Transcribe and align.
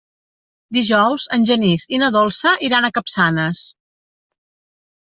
Dijous 0.77 1.25
en 1.37 1.45
Genís 1.51 1.85
i 1.99 2.01
na 2.05 2.11
Dolça 2.17 2.57
iran 2.71 2.89
a 2.89 2.93
Capçanes. 2.99 3.65